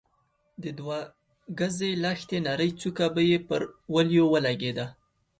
د 0.61 0.63
دوه 0.79 0.97
ګزۍ 1.59 1.93
لښتې 2.03 2.37
نرۍ 2.45 2.69
څوکه 2.79 3.05
به 3.13 3.21
يې 3.29 3.39
پر 3.47 3.61
وليو 3.93 4.25
ولګېده. 4.33 4.85